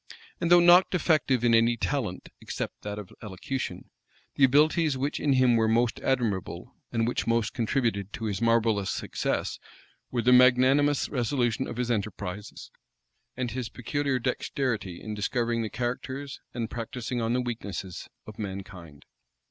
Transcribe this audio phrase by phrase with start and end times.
[0.39, 3.91] And though not defective in any talent, except that of elocution,
[4.33, 8.89] the abilities which in him were most admirable, and which most contributed to his marvellous
[8.89, 9.59] success,
[10.09, 12.71] were the magnanimous resolution of his enterprises,
[13.37, 19.05] and his peculiar dexterity in discovering the characters, and practising on the weaknesses, of mankind.